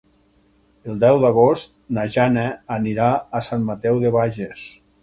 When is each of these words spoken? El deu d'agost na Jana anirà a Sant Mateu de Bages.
El 0.93 0.95
deu 1.03 1.19
d'agost 1.25 1.77
na 1.99 2.07
Jana 2.17 2.47
anirà 2.79 3.13
a 3.43 3.47
Sant 3.51 3.71
Mateu 3.73 4.07
de 4.07 4.19
Bages. 4.19 4.69